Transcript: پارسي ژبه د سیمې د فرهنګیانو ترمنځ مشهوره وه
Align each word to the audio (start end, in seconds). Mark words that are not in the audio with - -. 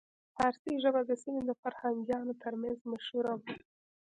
پارسي 0.35 0.73
ژبه 0.83 1.01
د 1.05 1.11
سیمې 1.23 1.41
د 1.45 1.51
فرهنګیانو 1.61 2.33
ترمنځ 2.43 2.79
مشهوره 2.91 3.33
وه 3.39 3.51